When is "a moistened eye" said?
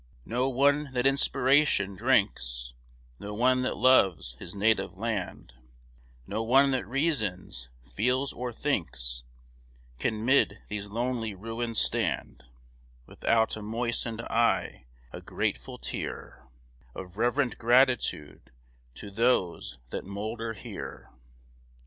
13.55-14.85